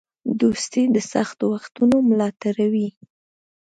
دوستي 0.39 0.83
د 0.95 0.97
سختو 1.11 1.43
وختونو 1.53 1.97
ملاتړی 2.09 2.67
وي. 2.73 2.87